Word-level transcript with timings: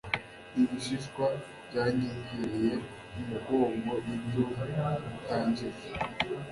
Ibishishwa 0.61 1.25
byanyegereye 1.67 2.73
umugongo 3.19 3.91
Nibyo 4.05 4.43
ndangije 5.21 5.67